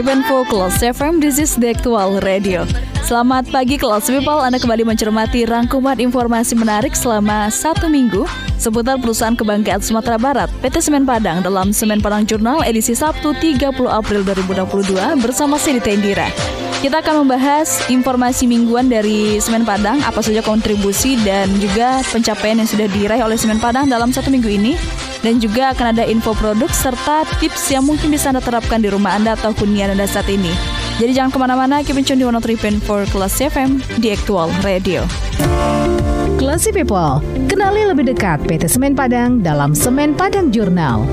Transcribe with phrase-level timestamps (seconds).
[0.00, 2.64] Ribbon for Kelas FM, this is the actual radio.
[3.04, 8.24] Selamat pagi kelas people, Anda kembali mencermati rangkuman informasi menarik selama satu minggu
[8.56, 13.76] seputar perusahaan kebanggaan Sumatera Barat PT Semen Padang dalam Semen Padang Jurnal edisi Sabtu 30
[13.76, 16.32] April 2022 bersama Sidi Tendira.
[16.80, 22.64] Kita akan membahas informasi mingguan dari Semen Padang, apa saja kontribusi dan juga pencapaian yang
[22.64, 24.80] sudah diraih oleh Semen Padang dalam satu minggu ini
[25.20, 29.12] dan juga akan ada info produk serta tips yang mungkin bisa Anda terapkan di rumah
[29.12, 30.48] Anda atau hunian Anda saat ini.
[30.96, 35.04] Jadi jangan ke mana-mana, keep in tune di 103.4 Kelas FM di Aktual Radio.
[36.40, 41.04] Classy People, kenali lebih dekat PT Semen Padang dalam Semen Padang Jurnal.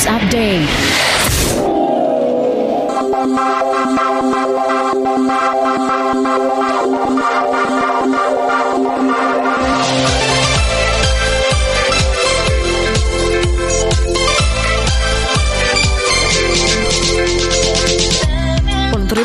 [0.00, 1.00] News Update.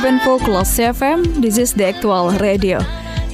[0.05, 2.79] Info Kelas CFM, this is the actual radio.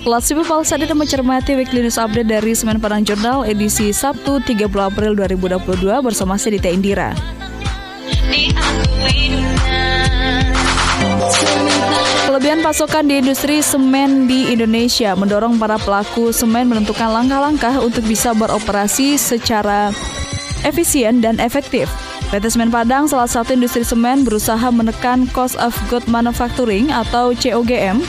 [0.01, 5.77] Saat ini mencermati weekly news update dari Semen Padang Jurnal edisi Sabtu 30 April 2022
[6.01, 7.13] bersama saya Dita Indira.
[12.25, 18.33] Kelebihan pasokan di industri semen di Indonesia mendorong para pelaku semen menentukan langkah-langkah untuk bisa
[18.33, 19.93] beroperasi secara
[20.65, 21.85] efisien dan efektif.
[22.33, 28.01] PT Semen Padang, salah satu industri semen, berusaha menekan cost of good manufacturing atau COGM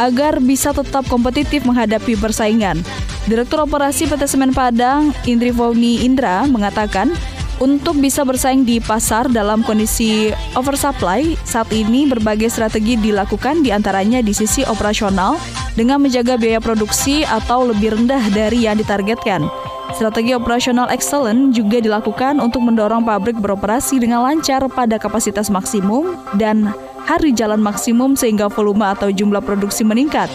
[0.00, 2.80] agar bisa tetap kompetitif menghadapi persaingan.
[3.28, 7.12] Direktur Operasi PT Semen Padang, Indri Fauni Indra, mengatakan
[7.60, 14.24] untuk bisa bersaing di pasar dalam kondisi oversupply, saat ini berbagai strategi dilakukan di antaranya
[14.24, 15.36] di sisi operasional
[15.76, 19.44] dengan menjaga biaya produksi atau lebih rendah dari yang ditargetkan.
[19.92, 26.72] Strategi operasional excellent juga dilakukan untuk mendorong pabrik beroperasi dengan lancar pada kapasitas maksimum dan
[27.10, 30.30] hari jalan maksimum sehingga volume atau jumlah produksi meningkat.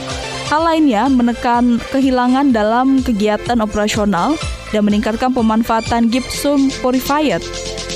[0.52, 4.36] Hal lainnya menekan kehilangan dalam kegiatan operasional
[4.75, 7.40] dan meningkatkan pemanfaatan gypsum purified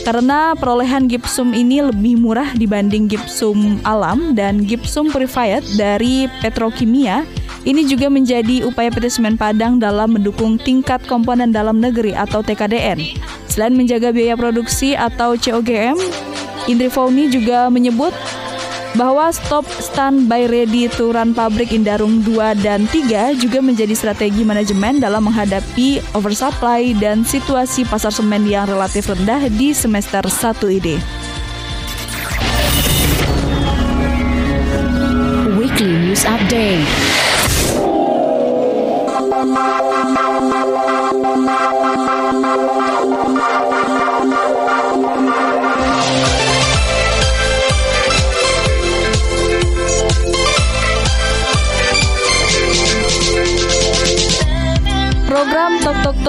[0.08, 7.28] karena perolehan gypsum ini lebih murah dibanding gypsum alam dan gypsum purified dari petrokimia
[7.68, 13.04] ini juga menjadi upaya PT Semen Padang dalam mendukung tingkat komponen dalam negeri atau TKDN.
[13.52, 16.00] Selain menjaga biaya produksi atau COGM,
[16.72, 18.16] Indri Fauni juga menyebut
[18.98, 24.98] bahwa stop standby ready to run pabrik Indarung 2 dan 3 juga menjadi strategi manajemen
[24.98, 30.96] dalam menghadapi oversupply dan situasi pasar semen yang relatif rendah di semester 1 ini.
[35.60, 37.09] Weekly News Update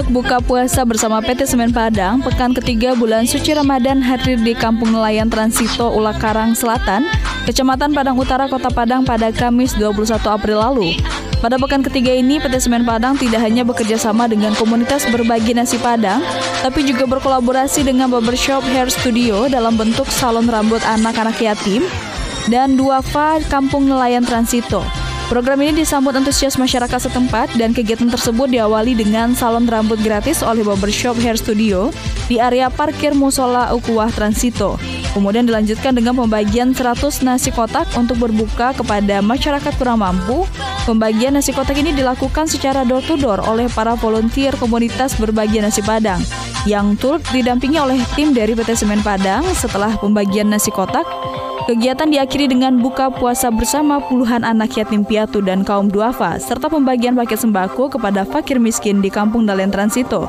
[0.01, 4.97] Tok Buka Puasa bersama PT Semen Padang pekan ketiga bulan suci Ramadan hadir di Kampung
[4.97, 7.05] Nelayan Transito Ulakarang Selatan,
[7.45, 10.97] Kecamatan Padang Utara, Kota Padang pada Kamis 21 April lalu.
[11.45, 15.77] Pada pekan ketiga ini, PT Semen Padang tidak hanya bekerja sama dengan komunitas berbagi nasi
[15.77, 16.25] Padang,
[16.65, 21.85] tapi juga berkolaborasi dengan barbershop hair studio dalam bentuk salon rambut anak-anak yatim
[22.49, 24.81] dan duafa Kampung Nelayan Transito.
[25.31, 30.67] Program ini disambut antusias masyarakat setempat dan kegiatan tersebut diawali dengan salon rambut gratis oleh
[30.67, 31.95] Barbershop Hair Studio
[32.27, 34.75] di area parkir Musola Ukuah Transito.
[35.15, 40.51] Kemudian dilanjutkan dengan pembagian 100 nasi kotak untuk berbuka kepada masyarakat kurang mampu.
[40.83, 45.79] Pembagian nasi kotak ini dilakukan secara door to door oleh para volunteer komunitas berbagi nasi
[45.79, 46.19] Padang
[46.69, 51.07] yang turut didampingi oleh tim dari PT Semen Padang setelah pembagian nasi kotak
[51.71, 57.15] Kegiatan diakhiri dengan buka puasa bersama puluhan anak yatim piatu dan kaum duafa, serta pembagian
[57.15, 60.27] paket sembako kepada fakir miskin di Kampung Dalen Transito.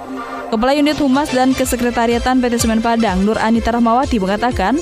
[0.54, 4.78] Kepala Unit Humas dan Kesekretariatan PT Semen Padang, Nur Anita Rahmawati mengatakan,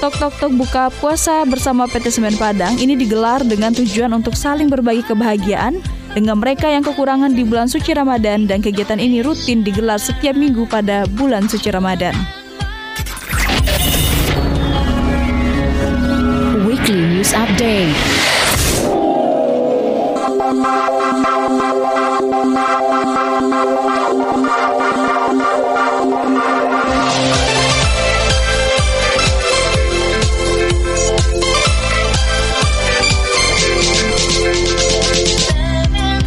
[0.00, 4.72] Tok Tok Tok buka puasa bersama PT Semen Padang ini digelar dengan tujuan untuk saling
[4.72, 5.76] berbagi kebahagiaan
[6.16, 10.64] dengan mereka yang kekurangan di bulan suci Ramadan dan kegiatan ini rutin digelar setiap minggu
[10.72, 12.37] pada bulan suci Ramadan.
[17.38, 18.17] Update.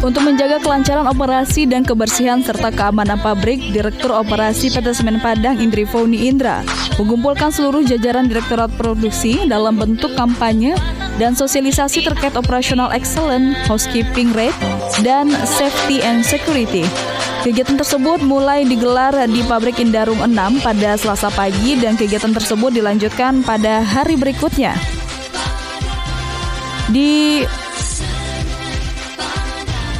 [0.02, 5.86] Untuk menjaga kelancaran operasi dan kebersihan serta keamanan pabrik, Direktur Operasi PT Semen Padang Indri
[5.86, 6.66] Foni Indra
[6.98, 10.74] mengumpulkan seluruh jajaran Direktorat Produksi dalam bentuk kampanye
[11.22, 14.58] dan sosialisasi terkait operasional excellent, housekeeping rate,
[15.06, 16.82] dan safety and security.
[17.46, 23.46] Kegiatan tersebut mulai digelar di pabrik Indarum 6 pada Selasa pagi dan kegiatan tersebut dilanjutkan
[23.46, 24.74] pada hari berikutnya.
[26.90, 27.46] Di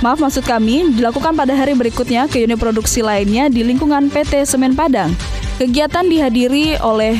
[0.03, 4.75] Maaf maksud kami, dilakukan pada hari berikutnya ke unit produksi lainnya di lingkungan PT Semen
[4.75, 5.15] Padang.
[5.63, 7.15] Kegiatan dihadiri oleh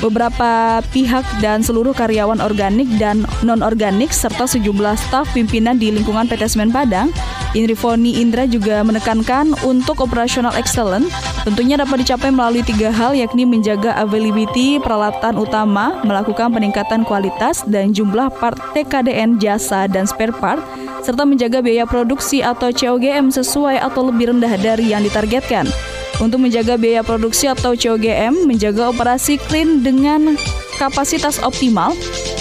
[0.00, 6.56] beberapa pihak dan seluruh karyawan organik dan non-organik serta sejumlah staf pimpinan di lingkungan PT
[6.56, 7.12] Semen Padang.
[7.52, 11.12] Indrifoni Indra juga menekankan untuk operasional excellent
[11.44, 17.92] tentunya dapat dicapai melalui tiga hal yakni menjaga availability peralatan utama, melakukan peningkatan kualitas dan
[17.92, 20.64] jumlah part TKDN jasa dan spare part,
[21.06, 25.70] serta menjaga biaya produksi atau COGM sesuai atau lebih rendah dari yang ditargetkan.
[26.18, 30.34] Untuk menjaga biaya produksi atau COGM, menjaga operasi clean dengan
[30.82, 31.94] kapasitas optimal,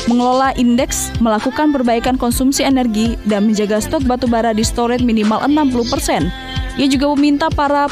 [0.10, 6.26] mengelola indeks, melakukan perbaikan konsumsi energi, dan menjaga stok batu bara di storage minimal 60%.
[6.82, 7.86] Ia juga meminta para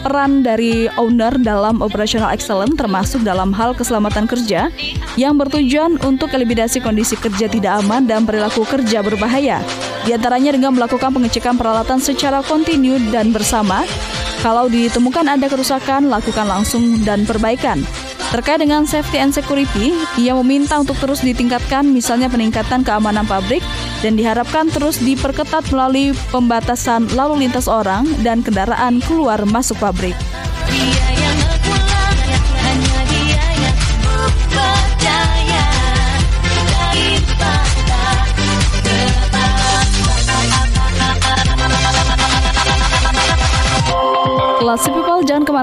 [0.00, 4.72] peran dari owner dalam operational excellence termasuk dalam hal keselamatan kerja
[5.14, 9.60] yang bertujuan untuk eliminasi kondisi kerja tidak aman dan perilaku kerja berbahaya.
[10.08, 13.84] Di antaranya dengan melakukan pengecekan peralatan secara kontinu dan bersama.
[14.40, 17.84] Kalau ditemukan ada kerusakan, lakukan langsung dan perbaikan.
[18.30, 23.58] Terkait dengan safety and security, ia meminta untuk terus ditingkatkan misalnya peningkatan keamanan pabrik
[24.06, 30.14] dan diharapkan terus diperketat melalui pembatasan lalu lintas orang dan kendaraan keluar masuk pabrik.
[30.70, 31.39] Dia yang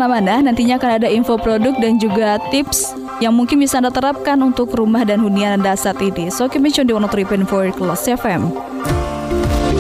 [0.08, 4.40] Ke mana-mana, nantinya akan ada info produk dan juga tips yang mungkin bisa Anda terapkan
[4.40, 6.32] untuk rumah dan hunian Anda saat ini.
[6.32, 8.56] So, keep di 103.4 Kelas FM.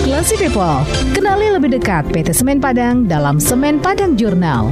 [0.03, 0.83] Kelas People,
[1.15, 4.67] kenali lebih dekat PT Semen Padang dalam Semen Padang Jurnal.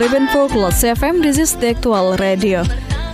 [0.00, 2.64] Triben for Kelas FM, this is the actual radio.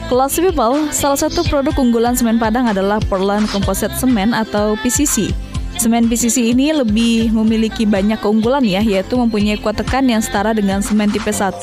[0.06, 5.34] Kelas People, salah satu produk unggulan semen Padang adalah Portland Composite Semen atau PCC.
[5.82, 10.78] Semen PCC ini lebih memiliki banyak keunggulan ya, yaitu mempunyai kuat tekan yang setara dengan
[10.78, 11.58] semen tipe 1.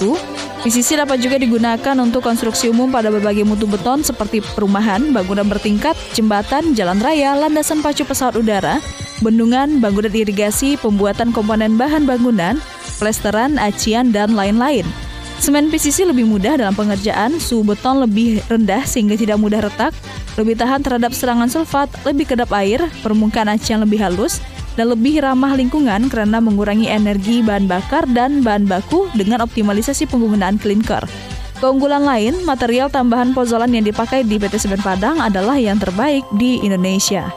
[0.60, 5.96] PCC dapat juga digunakan untuk konstruksi umum pada berbagai mutu beton seperti perumahan, bangunan bertingkat,
[6.12, 8.84] jembatan, jalan raya, landasan pacu pesawat udara,
[9.24, 12.60] bendungan, bangunan irigasi, pembuatan komponen bahan bangunan,
[13.00, 14.84] plesteran, acian, dan lain-lain.
[15.44, 19.92] Semen PCC lebih mudah dalam pengerjaan, suhu beton lebih rendah sehingga tidak mudah retak,
[20.40, 24.40] lebih tahan terhadap serangan sulfat, lebih kedap air, permukaan acian lebih halus,
[24.80, 30.56] dan lebih ramah lingkungan karena mengurangi energi bahan bakar dan bahan baku dengan optimalisasi penggunaan
[30.64, 31.04] klinker.
[31.60, 36.64] Keunggulan lain, material tambahan pozolan yang dipakai di PT Semen Padang adalah yang terbaik di
[36.64, 37.28] Indonesia.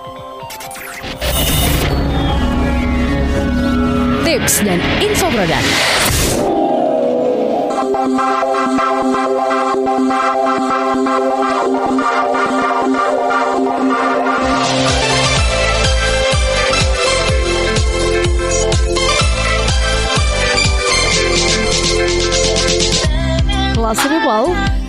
[4.22, 6.05] Tips dan info produk.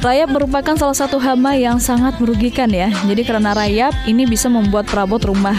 [0.07, 2.87] Rayap merupakan salah satu hama yang sangat merugikan ya.
[3.03, 5.57] Jadi karena rayap ini bisa membuat perabot rumah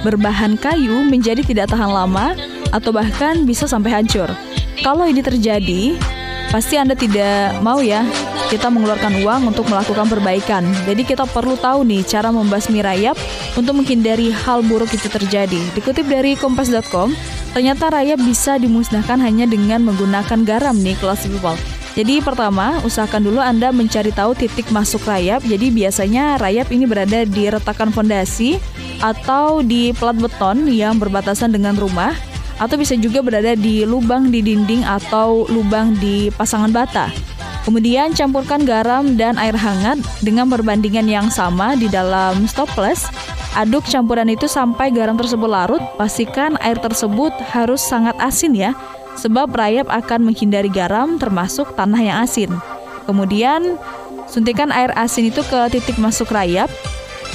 [0.00, 2.32] berbahan kayu menjadi tidak tahan lama
[2.72, 4.32] atau bahkan bisa sampai hancur.
[4.80, 6.00] Kalau ini terjadi,
[6.50, 8.02] pasti Anda tidak mau ya
[8.50, 10.66] kita mengeluarkan uang untuk melakukan perbaikan.
[10.82, 13.14] Jadi kita perlu tahu nih cara membasmi rayap
[13.54, 15.62] untuk menghindari hal buruk itu terjadi.
[15.78, 17.14] Dikutip dari kompas.com,
[17.54, 21.54] ternyata rayap bisa dimusnahkan hanya dengan menggunakan garam nih kelas people.
[21.94, 25.42] Jadi pertama, usahakan dulu Anda mencari tahu titik masuk rayap.
[25.46, 28.58] Jadi biasanya rayap ini berada di retakan fondasi
[28.98, 32.29] atau di plat beton yang berbatasan dengan rumah
[32.60, 37.08] atau bisa juga berada di lubang di dinding atau lubang di pasangan bata.
[37.64, 43.08] Kemudian campurkan garam dan air hangat dengan perbandingan yang sama di dalam stoples.
[43.58, 45.82] Aduk campuran itu sampai garam tersebut larut.
[45.98, 48.72] Pastikan air tersebut harus sangat asin ya
[49.18, 52.50] sebab rayap akan menghindari garam termasuk tanah yang asin.
[53.04, 53.76] Kemudian
[54.30, 56.70] suntikan air asin itu ke titik masuk rayap,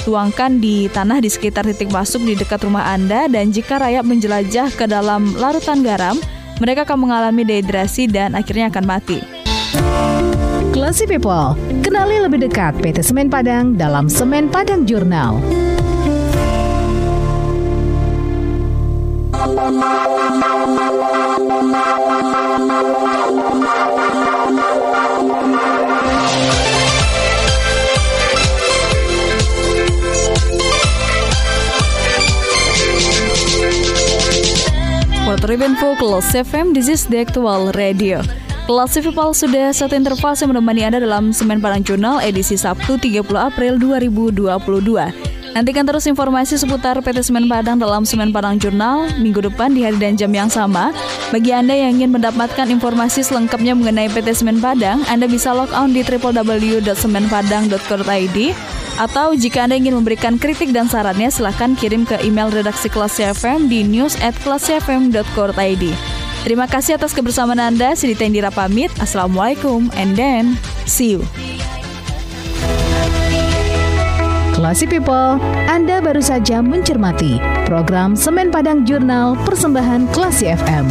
[0.06, 4.70] tuangkan di tanah di sekitar titik masuk di dekat rumah Anda dan jika rayap menjelajah
[4.78, 6.14] ke dalam larutan garam,
[6.62, 9.18] mereka akan mengalami dehidrasi dan akhirnya akan mati.
[10.70, 15.42] Classy People, kenali lebih dekat PT Semen Padang dalam Semen Padang Jurnal.
[35.26, 38.22] Water Info Kelas FM, this is the actual radio.
[38.70, 43.34] Kelas People sudah satu interval yang menemani Anda dalam Semen Padang Jurnal edisi Sabtu 30
[43.34, 45.35] April 2022.
[45.56, 49.96] Nantikan terus informasi seputar PT Semen Padang dalam Semen Padang Jurnal minggu depan di hari
[49.96, 50.92] dan jam yang sama.
[51.32, 55.96] Bagi Anda yang ingin mendapatkan informasi selengkapnya mengenai PT Semen Padang, Anda bisa log on
[55.96, 58.38] di www.semenpadang.co.id
[59.00, 63.72] atau jika Anda ingin memberikan kritik dan sarannya, silahkan kirim ke email redaksi kelas FM
[63.72, 65.84] di news at kelasfm.co.id.
[66.44, 67.96] Terima kasih atas kebersamaan Anda.
[67.96, 68.92] Sidita Indira pamit.
[69.00, 71.24] Assalamualaikum and then see you.
[74.66, 75.38] Classy People,
[75.70, 77.38] Anda baru saja mencermati
[77.70, 80.90] program Semen Padang Jurnal Persembahan Classy FM.